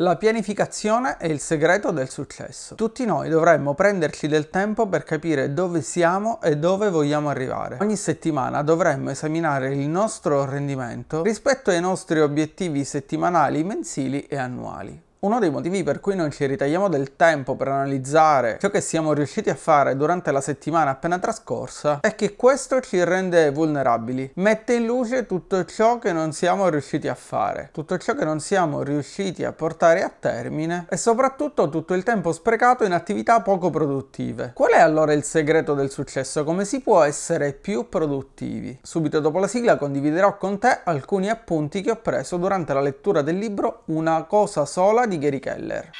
[0.00, 2.74] La pianificazione è il segreto del successo.
[2.74, 7.78] Tutti noi dovremmo prenderci del tempo per capire dove siamo e dove vogliamo arrivare.
[7.80, 15.04] Ogni settimana dovremmo esaminare il nostro rendimento rispetto ai nostri obiettivi settimanali, mensili e annuali.
[15.26, 19.12] Uno dei motivi per cui non ci ritagliamo del tempo per analizzare ciò che siamo
[19.12, 24.74] riusciti a fare durante la settimana appena trascorsa è che questo ci rende vulnerabili, mette
[24.74, 28.84] in luce tutto ciò che non siamo riusciti a fare, tutto ciò che non siamo
[28.84, 34.52] riusciti a portare a termine e soprattutto tutto il tempo sprecato in attività poco produttive.
[34.54, 36.44] Qual è allora il segreto del successo?
[36.44, 38.78] Come si può essere più produttivi?
[38.80, 43.22] Subito dopo la sigla condividerò con te alcuni appunti che ho preso durante la lettura
[43.22, 45.92] del libro Una cosa sola di Gary Keller.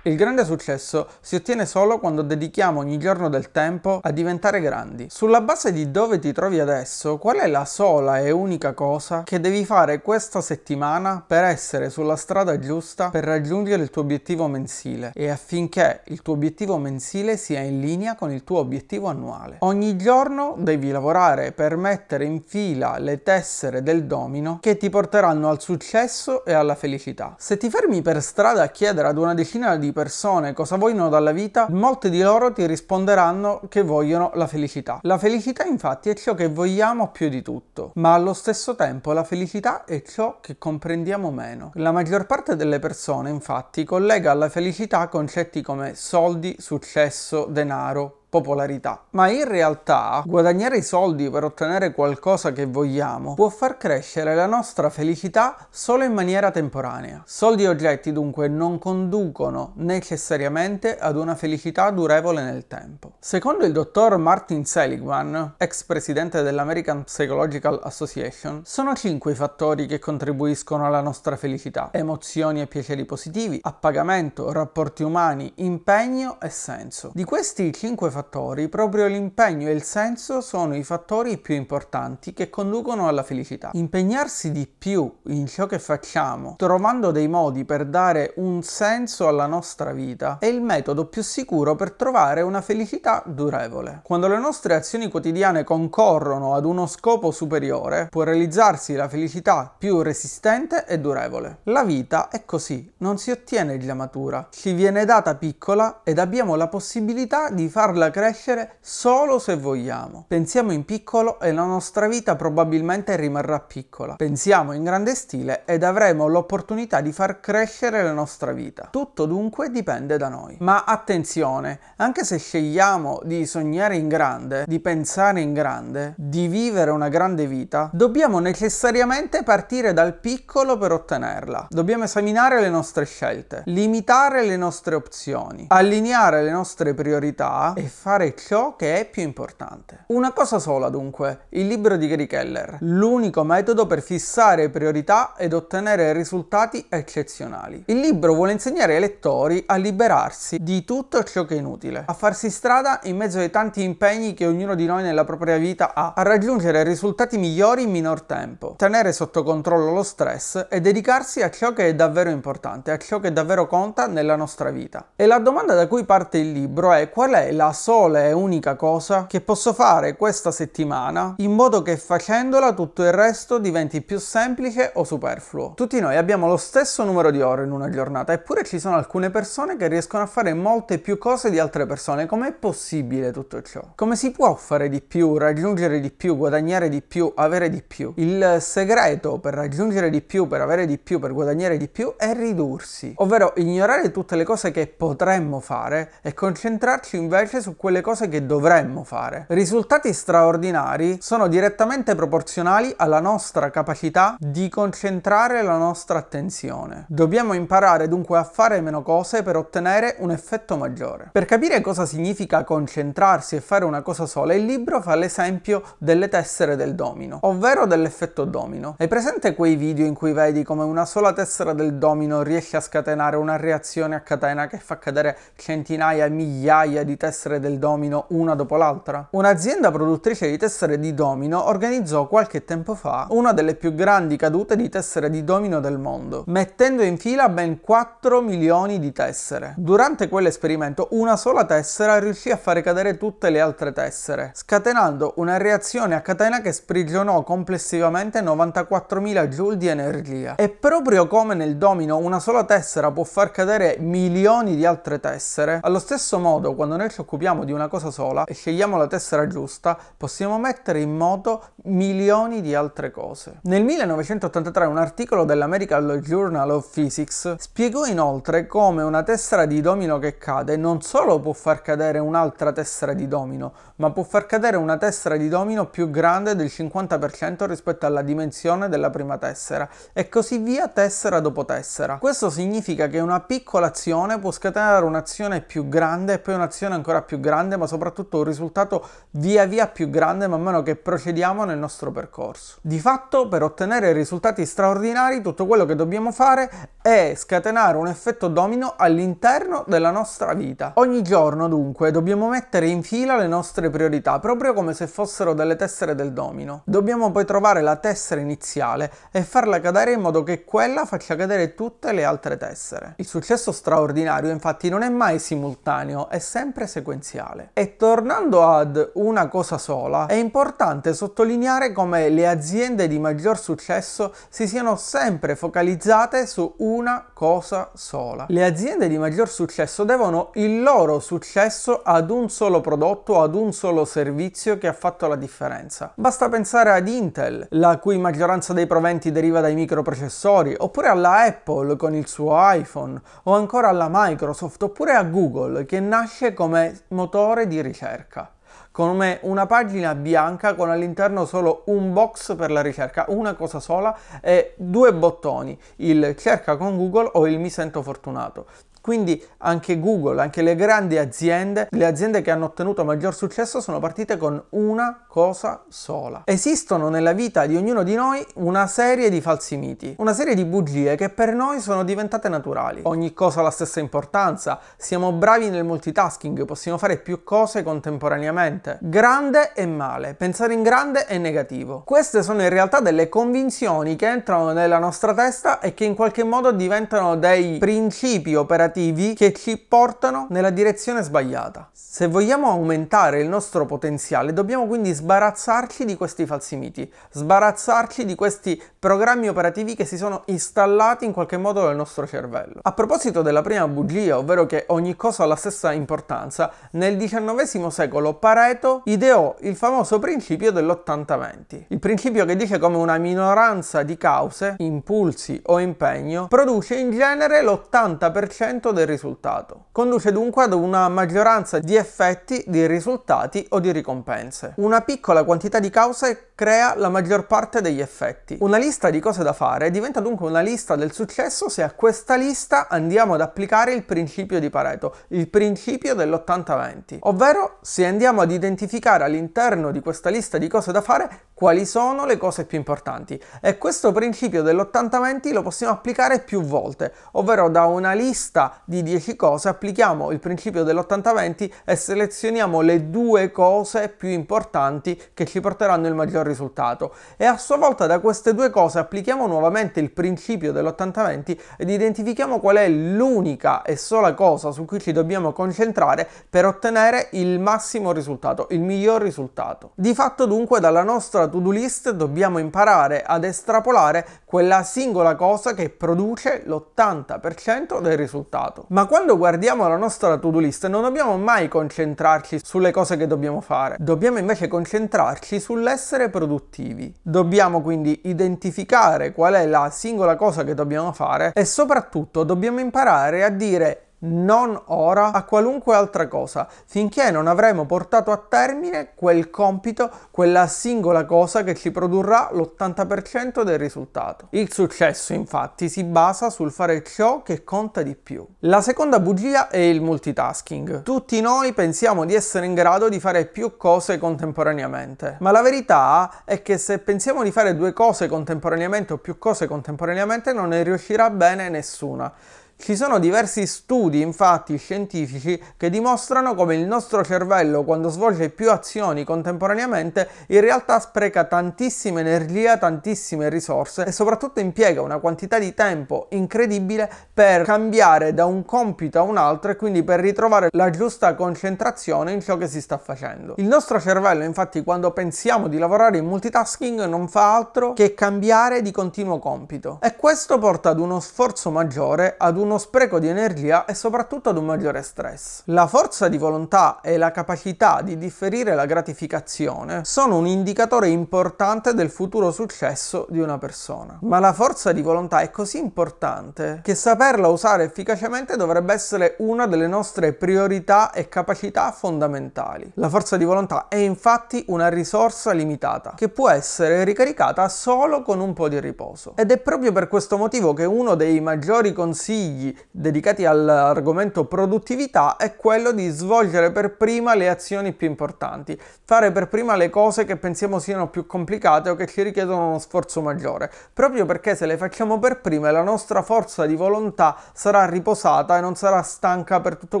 [0.04, 5.08] Il grande successo si ottiene solo quando dedichiamo ogni giorno del tempo a diventare grandi.
[5.10, 9.40] Sulla base di dove ti trovi adesso, qual è la sola e unica cosa che
[9.40, 15.12] devi fare questa settimana per essere sulla strada giusta per raggiungere il tuo obiettivo mensile
[15.14, 19.56] e affinché il tuo obiettivo mensile sia in linea con il tuo obiettivo annuale?
[19.58, 25.50] Ogni giorno devi lavorare per mettere in fila le tessere del domino che ti porteranno
[25.50, 27.34] al successo e alla felicità.
[27.36, 31.32] Se ti fermi per strada a chiedere ad una decina di persone cosa vogliono dalla
[31.32, 34.98] vita, molte di loro ti risponderanno che vogliono la felicità.
[35.02, 39.24] La felicità infatti è ciò che vogliamo più di tutto, ma allo stesso tempo la
[39.24, 41.70] felicità è ciò che comprendiamo meno.
[41.74, 49.02] La maggior parte delle persone infatti collega alla felicità concetti come soldi, successo, denaro, popolarità.
[49.10, 54.46] Ma in realtà guadagnare i soldi per ottenere qualcosa che vogliamo può far crescere la
[54.46, 57.22] nostra felicità solo in maniera temporanea.
[57.26, 63.14] Soldi e oggetti dunque non conducono necessariamente ad una felicità durevole nel tempo.
[63.18, 69.98] Secondo il dottor Martin Seligman, ex presidente dell'American Psychological Association, sono cinque i fattori che
[69.98, 77.10] contribuiscono alla nostra felicità: emozioni e piaceri positivi, appagamento, rapporti umani, impegno e senso.
[77.12, 82.34] Di questi cinque fattori fattori, proprio l'impegno e il senso sono i fattori più importanti
[82.34, 83.70] che conducono alla felicità.
[83.72, 89.46] Impegnarsi di più in ciò che facciamo, trovando dei modi per dare un senso alla
[89.46, 94.00] nostra vita, è il metodo più sicuro per trovare una felicità durevole.
[94.02, 100.02] Quando le nostre azioni quotidiane concorrono ad uno scopo superiore, può realizzarsi la felicità più
[100.02, 101.60] resistente e durevole.
[101.64, 106.54] La vita è così, non si ottiene già matura, ci viene data piccola ed abbiamo
[106.54, 110.24] la possibilità di farla crescere solo se vogliamo.
[110.28, 114.16] Pensiamo in piccolo e la nostra vita probabilmente rimarrà piccola.
[114.16, 118.88] Pensiamo in grande stile ed avremo l'opportunità di far crescere la nostra vita.
[118.90, 120.56] Tutto dunque dipende da noi.
[120.60, 126.90] Ma attenzione, anche se scegliamo di sognare in grande, di pensare in grande, di vivere
[126.90, 131.68] una grande vita, dobbiamo necessariamente partire dal piccolo per ottenerla.
[131.70, 138.34] Dobbiamo esaminare le nostre scelte, limitare le nostre opzioni, allineare le nostre priorità e fare
[138.34, 140.04] ciò che è più importante.
[140.06, 145.52] Una cosa sola dunque, il libro di Gary Keller, l'unico metodo per fissare priorità ed
[145.52, 147.82] ottenere risultati eccezionali.
[147.88, 152.14] Il libro vuole insegnare ai lettori a liberarsi di tutto ciò che è inutile, a
[152.14, 156.14] farsi strada in mezzo ai tanti impegni che ognuno di noi nella propria vita ha,
[156.16, 161.50] a raggiungere risultati migliori in minor tempo, tenere sotto controllo lo stress e dedicarsi a
[161.50, 165.08] ciò che è davvero importante, a ciò che davvero conta nella nostra vita.
[165.16, 168.76] E la domanda da cui parte il libro è qual è la sola e unica
[168.76, 174.20] cosa che posso fare questa settimana in modo che facendola tutto il resto diventi più
[174.20, 175.72] semplice o superfluo.
[175.74, 179.30] Tutti noi abbiamo lo stesso numero di ore in una giornata, eppure ci sono alcune
[179.30, 182.26] persone che riescono a fare molte più cose di altre persone.
[182.26, 183.82] Com'è possibile tutto ciò?
[183.96, 188.12] Come si può fare di più, raggiungere di più, guadagnare di più, avere di più?
[188.18, 192.34] Il segreto per raggiungere di più, per avere di più, per guadagnare di più è
[192.34, 198.28] ridursi, ovvero ignorare tutte le cose che potremmo fare e concentrarci invece su quelle cose
[198.28, 199.46] che dovremmo fare.
[199.48, 207.06] Risultati straordinari sono direttamente proporzionali alla nostra capacità di concentrare la nostra attenzione.
[207.08, 211.30] Dobbiamo imparare dunque a fare meno cose per ottenere un effetto maggiore.
[211.32, 216.28] Per capire cosa significa concentrarsi e fare una cosa sola, il libro fa l'esempio delle
[216.28, 218.96] tessere del domino, ovvero dell'effetto domino.
[218.98, 222.80] Hai presente quei video in cui vedi come una sola tessera del domino riesce a
[222.82, 228.54] scatenare una reazione a catena che fa cadere centinaia migliaia di tessere del domino una
[228.54, 229.28] dopo l'altra?
[229.30, 234.76] Un'azienda produttrice di tessere di domino organizzò qualche tempo fa una delle più grandi cadute
[234.76, 239.74] di tessere di domino del mondo, mettendo in fila ben 4 milioni di tessere.
[239.76, 245.56] Durante quell'esperimento una sola tessera riuscì a fare cadere tutte le altre tessere, scatenando una
[245.58, 250.54] reazione a catena che sprigionò complessivamente 94.000 joule di energia.
[250.56, 255.80] E proprio come nel domino una sola tessera può far cadere milioni di altre tessere,
[255.82, 259.46] allo stesso modo quando noi ci occupiamo di una cosa sola e scegliamo la tessera
[259.46, 263.58] giusta, possiamo mettere in moto milioni di altre cose.
[263.62, 270.18] Nel 1983 un articolo dell'American Journal of Physics spiegò inoltre come una tessera di domino
[270.18, 274.76] che cade non solo può far cadere un'altra tessera di domino, ma può far cadere
[274.76, 280.28] una tessera di domino più grande del 50% rispetto alla dimensione della prima tessera e
[280.28, 282.18] così via tessera dopo tessera.
[282.18, 287.22] Questo significa che una piccola azione può scatenare un'azione più grande e poi un'azione ancora
[287.22, 291.78] più grande, ma soprattutto un risultato via via più grande man mano che procediamo nel
[291.78, 292.76] nostro percorso.
[292.82, 296.70] Di fatto, per ottenere risultati straordinari, tutto quello che dobbiamo fare
[297.02, 300.92] è scatenare un effetto domino all'interno della nostra vita.
[300.96, 305.76] Ogni giorno, dunque, dobbiamo mettere in fila le nostre priorità, proprio come se fossero delle
[305.76, 306.82] tessere del domino.
[306.84, 311.74] Dobbiamo poi trovare la tessera iniziale e farla cadere in modo che quella faccia cadere
[311.74, 313.14] tutte le altre tessere.
[313.16, 317.28] Il successo straordinario, infatti, non è mai simultaneo, è sempre sequenziale.
[317.72, 324.34] E tornando ad una cosa sola, è importante sottolineare come le aziende di maggior successo
[324.48, 328.46] si siano sempre focalizzate su una cosa sola.
[328.48, 333.72] Le aziende di maggior successo devono il loro successo ad un solo prodotto, ad un
[333.72, 336.12] solo servizio che ha fatto la differenza.
[336.14, 341.96] Basta pensare ad Intel, la cui maggioranza dei proventi deriva dai microprocessori, oppure alla Apple
[341.96, 347.66] con il suo iPhone, o ancora alla Microsoft, oppure a Google che nasce come motore
[347.66, 348.52] di ricerca
[348.92, 354.16] come una pagina bianca con all'interno solo un box per la ricerca, una cosa sola
[354.40, 358.66] e due bottoni, il cerca con Google o il mi sento fortunato.
[359.10, 363.98] Quindi anche Google, anche le grandi aziende, le aziende che hanno ottenuto maggior successo sono
[363.98, 366.42] partite con una cosa sola.
[366.44, 370.64] Esistono nella vita di ognuno di noi una serie di falsi miti, una serie di
[370.64, 373.00] bugie che per noi sono diventate naturali.
[373.02, 378.98] Ogni cosa ha la stessa importanza, siamo bravi nel multitasking, possiamo fare più cose contemporaneamente.
[379.00, 382.02] Grande e male, pensare in grande è negativo.
[382.04, 386.44] Queste sono in realtà delle convinzioni che entrano nella nostra testa e che in qualche
[386.44, 391.88] modo diventano dei principi operativi operativi che ci portano nella direzione sbagliata.
[391.92, 398.34] Se vogliamo aumentare il nostro potenziale dobbiamo quindi sbarazzarci di questi falsi miti, sbarazzarci di
[398.34, 402.80] questi programmi operativi che si sono installati in qualche modo nel nostro cervello.
[402.82, 407.86] A proposito della prima bugia, ovvero che ogni cosa ha la stessa importanza, nel XIX
[407.86, 411.84] secolo Pareto ideò il famoso principio dell'80-20.
[411.88, 417.62] Il principio che dice come una minoranza di cause, impulsi o impegno produce in genere
[417.62, 419.88] l'80% del risultato.
[419.92, 424.72] Conduce dunque ad una maggioranza di effetti, di risultati o di ricompense.
[424.76, 428.58] Una piccola quantità di cause crea la maggior parte degli effetti.
[428.60, 432.34] Una lista di cose da fare diventa dunque una lista del successo se a questa
[432.34, 438.50] lista andiamo ad applicare il principio di Pareto, il principio dell'80-20, ovvero se andiamo ad
[438.50, 443.42] identificare all'interno di questa lista di cose da fare quali sono le cose più importanti.
[443.62, 449.34] E questo principio dell'80-20 lo possiamo applicare più volte, ovvero da una lista di 10
[449.34, 456.06] cose applichiamo il principio dell'80-20 e selezioniamo le due cose più importanti che ci porteranno
[456.06, 460.72] il maggior risultato e a sua volta da queste due cose applichiamo nuovamente il principio
[460.72, 466.66] dell'80-20 ed identifichiamo qual è l'unica e sola cosa su cui ci dobbiamo concentrare per
[466.66, 469.92] ottenere il massimo risultato, il miglior risultato.
[469.94, 475.90] Di fatto dunque dalla nostra to-do list dobbiamo imparare ad estrapolare quella singola cosa che
[475.90, 478.84] produce l'80% del risultato.
[478.88, 483.60] Ma quando guardiamo la nostra to-do list non dobbiamo mai concentrarci sulle cose che dobbiamo
[483.60, 487.14] fare, dobbiamo invece concentrarci sull'essere produttivi produttivi.
[487.20, 493.44] Dobbiamo quindi identificare qual è la singola cosa che dobbiamo fare e soprattutto dobbiamo imparare
[493.44, 499.50] a dire non ora a qualunque altra cosa, finché non avremo portato a termine quel
[499.50, 504.48] compito, quella singola cosa che ci produrrà l'80% del risultato.
[504.50, 508.46] Il successo infatti si basa sul fare ciò che conta di più.
[508.60, 511.02] La seconda bugia è il multitasking.
[511.02, 516.42] Tutti noi pensiamo di essere in grado di fare più cose contemporaneamente, ma la verità
[516.44, 520.82] è che se pensiamo di fare due cose contemporaneamente o più cose contemporaneamente non ne
[520.82, 522.32] riuscirà bene nessuna
[522.80, 528.70] Ci sono diversi studi, infatti, scientifici che dimostrano come il nostro cervello, quando svolge più
[528.70, 535.74] azioni contemporaneamente, in realtà spreca tantissima energia, tantissime risorse e soprattutto impiega una quantità di
[535.74, 540.88] tempo incredibile per cambiare da un compito a un altro e quindi per ritrovare la
[540.88, 543.56] giusta concentrazione in ciò che si sta facendo.
[543.58, 548.80] Il nostro cervello, infatti, quando pensiamo di lavorare in multitasking, non fa altro che cambiare
[548.80, 549.98] di continuo compito.
[550.00, 554.50] E questo porta ad uno sforzo maggiore, ad un uno spreco di energia e soprattutto
[554.50, 555.62] ad un maggiore stress.
[555.64, 561.94] La forza di volontà e la capacità di differire la gratificazione sono un indicatore importante
[561.94, 564.18] del futuro successo di una persona.
[564.22, 569.66] Ma la forza di volontà è così importante che saperla usare efficacemente dovrebbe essere una
[569.66, 572.88] delle nostre priorità e capacità fondamentali.
[572.94, 578.38] La forza di volontà è infatti una risorsa limitata che può essere ricaricata solo con
[578.38, 579.32] un po' di riposo.
[579.34, 585.36] Ed è proprio per questo motivo che uno dei maggiori consigli consigli dedicati all'argomento produttività
[585.36, 590.24] è quello di svolgere per prima le azioni più importanti, fare per prima le cose
[590.24, 594.66] che pensiamo siano più complicate o che ci richiedono uno sforzo maggiore, proprio perché se
[594.66, 599.60] le facciamo per prime la nostra forza di volontà sarà riposata e non sarà stanca
[599.60, 600.00] per tutto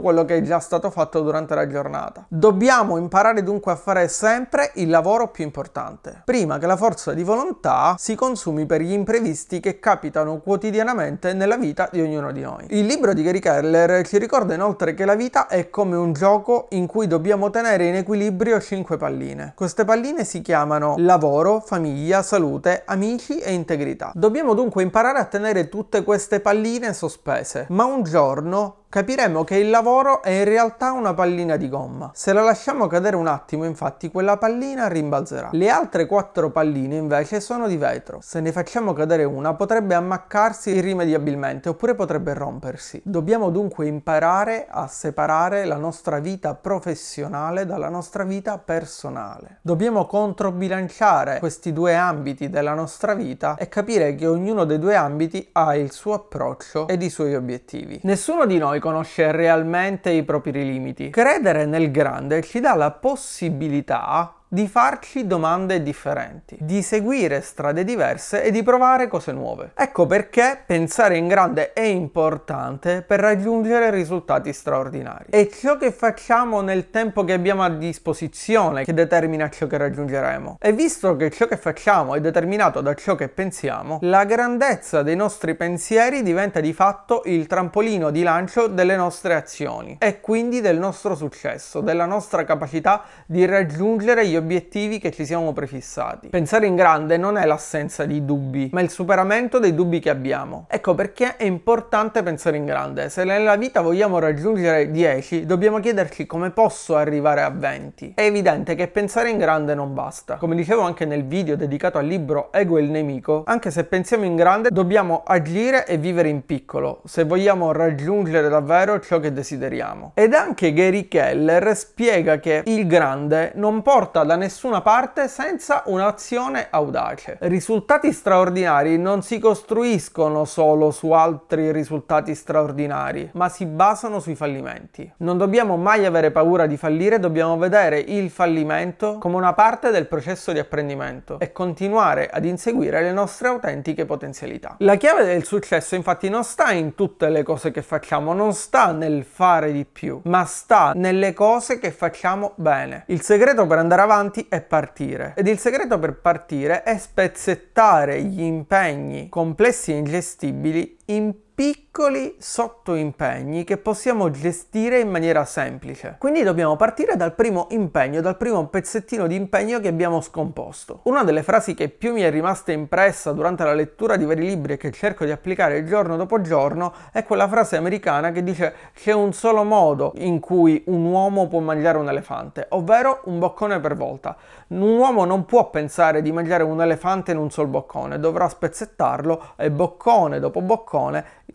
[0.00, 2.26] quello che è già stato fatto durante la giornata.
[2.28, 7.22] Dobbiamo imparare dunque a fare sempre il lavoro più importante, prima che la forza di
[7.22, 12.49] volontà si consumi per gli imprevisti che capitano quotidianamente nella vita di ognuno di noi
[12.50, 12.66] noi.
[12.68, 16.66] Il libro di Gary Keller ci ricorda inoltre che la vita è come un gioco
[16.70, 19.52] in cui dobbiamo tenere in equilibrio 5 palline.
[19.54, 24.12] Queste palline si chiamano lavoro, famiglia, salute, amici e integrità.
[24.14, 29.70] Dobbiamo dunque imparare a tenere tutte queste palline sospese, ma un giorno capiremo che il
[29.70, 32.10] lavoro è in realtà una pallina di gomma.
[32.12, 35.50] Se la lasciamo cadere un attimo, infatti, quella pallina rimbalzerà.
[35.52, 38.18] Le altre quattro palline invece sono di vetro.
[38.20, 43.00] Se ne facciamo cadere una, potrebbe ammaccarsi irrimediabilmente oppure potrebbe rompersi.
[43.04, 49.58] Dobbiamo dunque imparare a separare la nostra vita professionale dalla nostra vita personale.
[49.62, 55.48] Dobbiamo controbilanciare questi due ambiti della nostra vita e capire che ognuno dei due ambiti
[55.52, 58.00] ha il suo approccio ed i suoi obiettivi.
[58.02, 61.10] Nessuno di noi conosce realmente i propri limiti.
[61.10, 68.42] Credere nel grande ci dà la possibilità di farci domande differenti, di seguire strade diverse
[68.42, 69.70] e di provare cose nuove.
[69.76, 75.26] Ecco perché pensare in grande è importante per raggiungere risultati straordinari.
[75.30, 80.58] È ciò che facciamo nel tempo che abbiamo a disposizione che determina ciò che raggiungeremo.
[80.60, 85.14] E visto che ciò che facciamo è determinato da ciò che pensiamo, la grandezza dei
[85.14, 90.78] nostri pensieri diventa di fatto il trampolino di lancio delle nostre azioni e quindi del
[90.78, 96.28] nostro successo, della nostra capacità di raggiungere gli obiettivi che ci siamo prefissati.
[96.28, 100.66] Pensare in grande non è l'assenza di dubbi, ma il superamento dei dubbi che abbiamo.
[100.68, 103.08] Ecco perché è importante pensare in grande.
[103.08, 108.14] Se nella vita vogliamo raggiungere 10, dobbiamo chiederci come posso arrivare a 20.
[108.16, 110.36] È evidente che pensare in grande non basta.
[110.36, 114.36] Come dicevo anche nel video dedicato al libro Ego il nemico, anche se pensiamo in
[114.36, 120.12] grande dobbiamo agire e vivere in piccolo se vogliamo raggiungere davvero ciò che desideriamo.
[120.14, 126.68] Ed anche Gary Keller spiega che il grande non porta da nessuna parte senza un'azione
[126.70, 127.36] audace.
[127.40, 135.12] Risultati straordinari non si costruiscono solo su altri risultati straordinari, ma si basano sui fallimenti.
[135.16, 140.06] Non dobbiamo mai avere paura di fallire, dobbiamo vedere il fallimento come una parte del
[140.06, 144.76] processo di apprendimento e continuare ad inseguire le nostre autentiche potenzialità.
[144.78, 148.92] La chiave del successo infatti non sta in tutte le cose che facciamo, non sta
[148.92, 153.02] nel fare di più, ma sta nelle cose che facciamo bene.
[153.06, 155.32] Il segreto per andare avanti avanti e partire.
[155.36, 163.64] Ed il segreto per partire è spezzettare gli impegni complessi e ingestibili in piccoli sottoimpegni
[163.64, 166.14] che possiamo gestire in maniera semplice.
[166.18, 171.00] Quindi dobbiamo partire dal primo impegno, dal primo pezzettino di impegno che abbiamo scomposto.
[171.02, 174.72] Una delle frasi che più mi è rimasta impressa durante la lettura di vari libri
[174.72, 179.12] e che cerco di applicare giorno dopo giorno è quella frase americana che dice c'è
[179.12, 183.96] un solo modo in cui un uomo può mangiare un elefante, ovvero un boccone per
[183.96, 184.34] volta.
[184.68, 189.48] Un uomo non può pensare di mangiare un elefante in un sol boccone, dovrà spezzettarlo
[189.56, 190.99] e boccone dopo boccone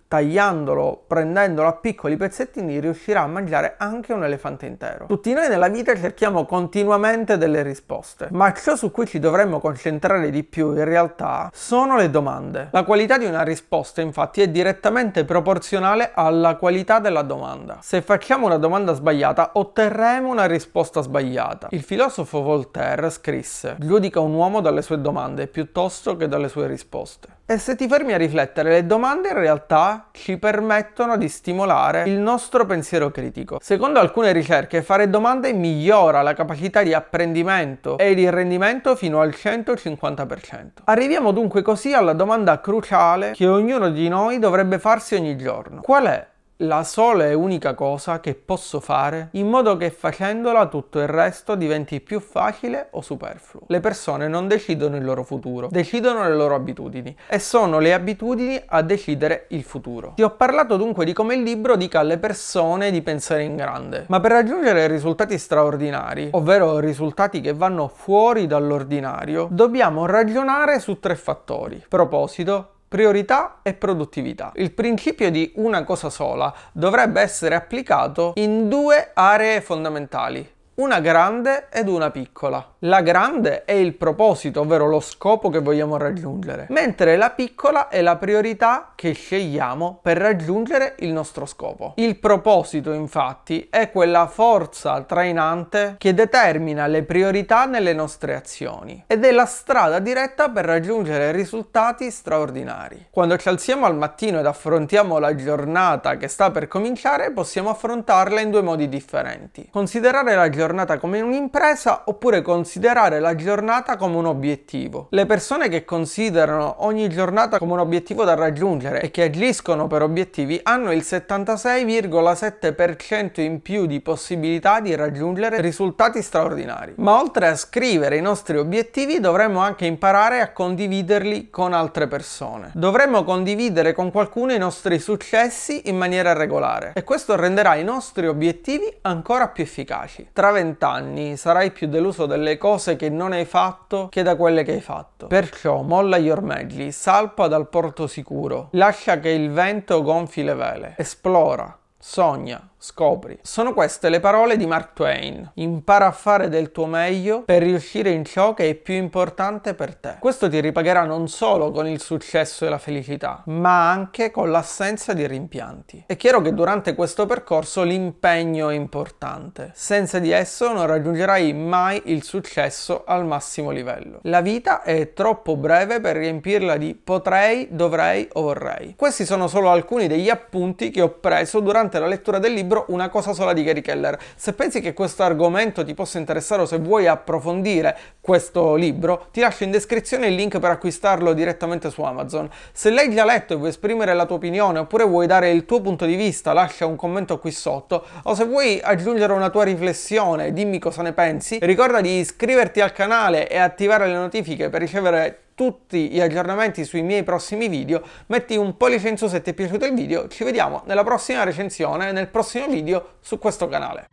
[0.07, 5.05] tagliandolo, prendendolo a piccoli pezzettini, riuscirà a mangiare anche un elefante intero.
[5.07, 10.29] Tutti noi nella vita cerchiamo continuamente delle risposte, ma ciò su cui ci dovremmo concentrare
[10.29, 12.69] di più in realtà sono le domande.
[12.71, 17.79] La qualità di una risposta infatti è direttamente proporzionale alla qualità della domanda.
[17.81, 21.67] Se facciamo una domanda sbagliata otterremo una risposta sbagliata.
[21.71, 27.27] Il filosofo Voltaire scrisse: giudica un uomo dalle sue domande piuttosto che dalle sue risposte.
[27.47, 32.17] E se ti fermi a riflettere, le domande in realtà ci permettono di stimolare il
[32.17, 33.59] nostro pensiero critico.
[33.61, 39.29] Secondo alcune ricerche, fare domande migliora la capacità di apprendimento e di rendimento fino al
[39.29, 40.69] 150%.
[40.85, 45.81] Arriviamo dunque così alla domanda cruciale che ognuno di noi dovrebbe farsi ogni giorno.
[45.81, 46.27] Qual è
[46.59, 51.55] la sola e unica cosa che posso fare in modo che facendola tutto il resto
[51.55, 53.63] diventi più facile o superfluo.
[53.67, 58.61] Le persone non decidono il loro futuro, decidono le loro abitudini e sono le abitudini
[58.67, 60.13] a decidere il futuro.
[60.15, 64.05] Ti ho parlato dunque di come il libro dica alle persone di pensare in grande,
[64.07, 71.15] ma per raggiungere risultati straordinari, ovvero risultati che vanno fuori dall'ordinario, dobbiamo ragionare su tre
[71.15, 74.53] fattori: proposito, priorità e produttività.
[74.55, 81.67] Il principio di una cosa sola dovrebbe essere applicato in due aree fondamentali, una grande
[81.69, 82.73] ed una piccola.
[82.79, 88.01] La grande è il proposito, ovvero lo scopo che vogliamo raggiungere, mentre la piccola è
[88.01, 91.93] la priorità che scegliamo per raggiungere il nostro scopo.
[91.95, 99.23] Il proposito, infatti, è quella forza trainante che determina le priorità nelle nostre azioni ed
[99.23, 103.07] è la strada diretta per raggiungere risultati straordinari.
[103.11, 108.41] Quando ci alziamo al mattino ed affrontiamo la giornata che sta per cominciare, possiamo affrontarla
[108.41, 109.69] in due modi differenti.
[109.71, 115.09] Considerare la giornata giornata come un'impresa oppure considerare la giornata come un obiettivo.
[115.11, 120.01] Le persone che considerano ogni giornata come un obiettivo da raggiungere e che agiscono per
[120.01, 126.93] obiettivi hanno il 76,7% in più di possibilità di raggiungere risultati straordinari.
[126.95, 132.71] Ma oltre a scrivere i nostri obiettivi dovremmo anche imparare a condividerli con altre persone.
[132.73, 138.25] Dovremmo condividere con qualcuno i nostri successi in maniera regolare e questo renderà i nostri
[138.25, 140.29] obiettivi ancora più efficaci.
[140.31, 144.71] Tra vent'anni sarai più deluso delle cose che non hai fatto che da quelle che
[144.73, 145.27] hai fatto.
[145.27, 150.93] Perciò molla gli ormeggi, salpa dal porto sicuro, lascia che il vento gonfi le vele,
[150.97, 153.39] esplora, sogna, Scopri.
[153.41, 155.49] Sono queste le parole di Mark Twain.
[155.55, 159.95] Impara a fare del tuo meglio per riuscire in ciò che è più importante per
[159.95, 160.17] te.
[160.19, 165.13] Questo ti ripagherà non solo con il successo e la felicità, ma anche con l'assenza
[165.13, 166.03] di rimpianti.
[166.05, 169.71] È chiaro che durante questo percorso l'impegno è importante.
[169.73, 174.19] Senza di esso non raggiungerai mai il successo al massimo livello.
[174.25, 178.93] La vita è troppo breve per riempirla di potrei, dovrei o vorrei.
[178.95, 182.85] Questi sono solo alcuni degli appunti che ho preso durante la lettura del libro libro
[182.89, 184.19] Una cosa sola di Gary Keller.
[184.35, 189.39] Se pensi che questo argomento ti possa interessare o se vuoi approfondire questo libro, ti
[189.39, 192.49] lascio in descrizione il link per acquistarlo direttamente su Amazon.
[192.71, 195.79] Se l'hai già letto e vuoi esprimere la tua opinione oppure vuoi dare il tuo
[195.79, 200.53] punto di vista, lascia un commento qui sotto o se vuoi aggiungere una tua riflessione,
[200.53, 201.59] dimmi cosa ne pensi.
[201.61, 207.03] Ricorda di iscriverti al canale e attivare le notifiche per ricevere tutti gli aggiornamenti sui
[207.03, 210.43] miei prossimi video, metti un pollice in su se ti è piaciuto il video, ci
[210.43, 214.07] vediamo nella prossima recensione, nel prossimo video su questo canale.